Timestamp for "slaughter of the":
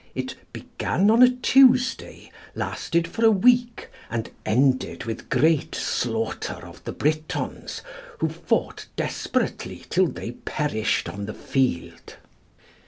5.75-6.91